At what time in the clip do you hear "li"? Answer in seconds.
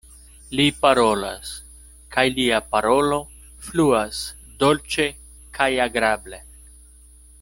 0.59-0.63